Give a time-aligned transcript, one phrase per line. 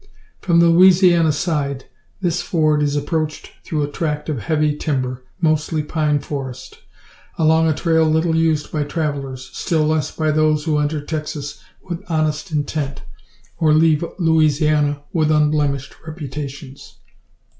[0.39, 1.85] From the Louisiana side
[2.21, 6.79] this ford is approached through a tract of heavy timber, mostly pine forest,
[7.37, 12.01] along a trail little used by travellers, still less by those who enter Texas with
[12.09, 13.03] honest intent,
[13.59, 16.97] or leave Louisiana with unblemished reputations.